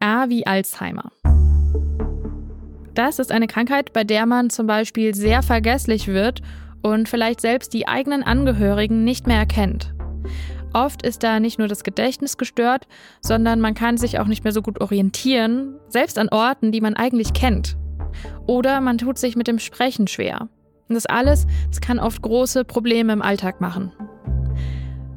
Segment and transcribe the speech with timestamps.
[0.00, 1.10] A wie Alzheimer.
[2.94, 6.40] Das ist eine Krankheit, bei der man zum Beispiel sehr vergesslich wird
[6.82, 9.92] und vielleicht selbst die eigenen Angehörigen nicht mehr erkennt.
[10.72, 12.86] Oft ist da nicht nur das Gedächtnis gestört,
[13.22, 16.94] sondern man kann sich auch nicht mehr so gut orientieren, selbst an Orten, die man
[16.94, 17.76] eigentlich kennt.
[18.46, 20.48] Oder man tut sich mit dem Sprechen schwer.
[20.88, 23.92] Und das alles, das kann oft große Probleme im Alltag machen.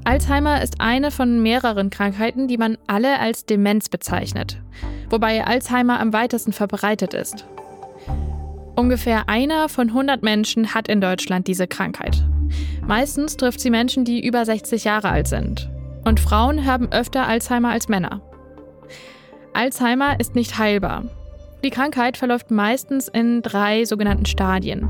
[0.03, 4.59] Alzheimer ist eine von mehreren Krankheiten, die man alle als Demenz bezeichnet,
[5.09, 7.45] wobei Alzheimer am weitesten verbreitet ist.
[8.75, 12.23] Ungefähr einer von 100 Menschen hat in Deutschland diese Krankheit.
[12.87, 15.69] Meistens trifft sie Menschen, die über 60 Jahre alt sind.
[16.03, 18.21] Und Frauen haben öfter Alzheimer als Männer.
[19.53, 21.03] Alzheimer ist nicht heilbar.
[21.63, 24.89] Die Krankheit verläuft meistens in drei sogenannten Stadien.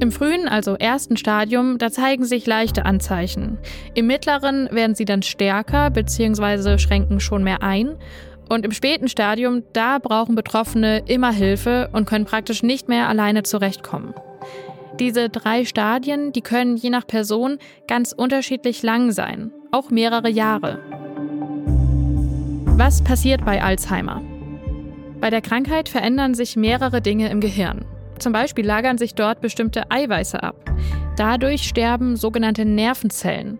[0.00, 3.58] Im frühen, also ersten Stadium, da zeigen sich leichte Anzeichen.
[3.94, 6.78] Im mittleren werden sie dann stärker bzw.
[6.78, 7.96] schränken schon mehr ein.
[8.50, 13.44] Und im späten Stadium, da brauchen Betroffene immer Hilfe und können praktisch nicht mehr alleine
[13.44, 14.12] zurechtkommen.
[14.98, 20.80] Diese drei Stadien, die können je nach Person ganz unterschiedlich lang sein, auch mehrere Jahre.
[22.76, 24.20] Was passiert bei Alzheimer?
[25.20, 27.84] Bei der Krankheit verändern sich mehrere Dinge im Gehirn.
[28.18, 30.56] Zum Beispiel lagern sich dort bestimmte Eiweiße ab.
[31.16, 33.58] Dadurch sterben sogenannte Nervenzellen.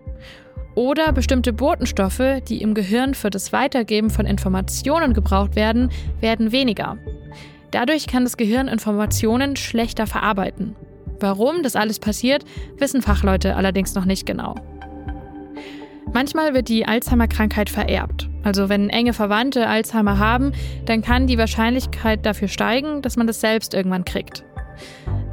[0.75, 6.97] Oder bestimmte Botenstoffe, die im Gehirn für das Weitergeben von Informationen gebraucht werden, werden weniger.
[7.71, 10.77] Dadurch kann das Gehirn Informationen schlechter verarbeiten.
[11.21, 12.45] Warum das alles passiert,
[12.79, 14.55] wissen Fachleute allerdings noch nicht genau.
[16.15, 18.30] Manchmal wird die Alzheimer-Krankheit vererbt.
[18.43, 20.53] Also wenn enge Verwandte Alzheimer haben,
[20.87, 24.45] dann kann die Wahrscheinlichkeit dafür steigen, dass man das selbst irgendwann kriegt.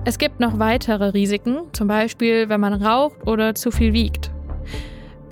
[0.06, 4.32] Es gibt noch weitere Risiken, zum Beispiel wenn man raucht oder zu viel wiegt.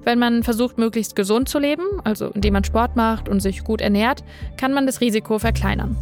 [0.04, 3.82] Wenn man versucht, möglichst gesund zu leben, also indem man Sport macht und sich gut
[3.82, 4.24] ernährt,
[4.58, 5.98] kann man das Risiko verkleinern.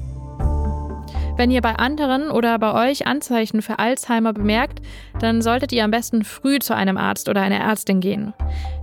[1.36, 4.82] Wenn ihr bei anderen oder bei euch Anzeichen für Alzheimer bemerkt,
[5.20, 8.34] dann solltet ihr am besten früh zu einem Arzt oder einer Ärztin gehen.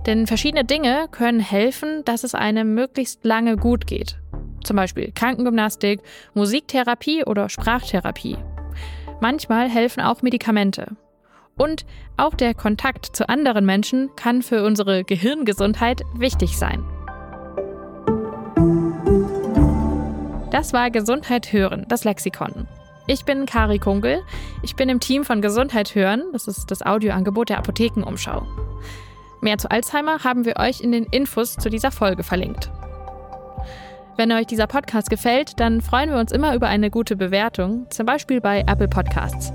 [0.05, 4.19] Denn verschiedene Dinge können helfen, dass es einem möglichst lange gut geht.
[4.65, 6.01] Zum Beispiel Krankengymnastik,
[6.33, 8.37] Musiktherapie oder Sprachtherapie.
[9.21, 10.97] Manchmal helfen auch Medikamente.
[11.57, 11.85] Und
[12.17, 16.83] auch der Kontakt zu anderen Menschen kann für unsere Gehirngesundheit wichtig sein.
[20.51, 22.67] Das war Gesundheit hören, das Lexikon.
[23.07, 24.21] Ich bin Kari Kunkel.
[24.61, 26.23] Ich bin im Team von Gesundheit hören.
[26.33, 28.45] Das ist das Audioangebot der Apothekenumschau.
[29.39, 32.69] Mehr zu Alzheimer haben wir euch in den Infos zu dieser Folge verlinkt.
[34.17, 38.05] Wenn euch dieser Podcast gefällt, dann freuen wir uns immer über eine gute Bewertung, zum
[38.05, 39.53] Beispiel bei Apple Podcasts.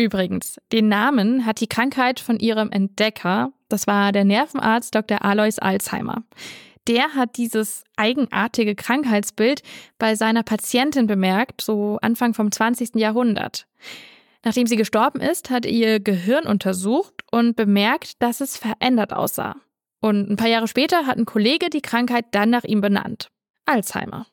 [0.00, 5.22] Übrigens, den Namen hat die Krankheit von ihrem Entdecker, das war der Nervenarzt Dr.
[5.22, 6.22] Alois Alzheimer.
[6.88, 9.62] Der hat dieses eigenartige Krankheitsbild
[9.98, 12.94] bei seiner Patientin bemerkt, so Anfang vom 20.
[12.94, 13.66] Jahrhundert.
[14.42, 19.56] Nachdem sie gestorben ist, hat er ihr Gehirn untersucht und bemerkt, dass es verändert aussah.
[20.00, 23.28] Und ein paar Jahre später hat ein Kollege die Krankheit dann nach ihm benannt.
[23.66, 24.26] Alzheimer.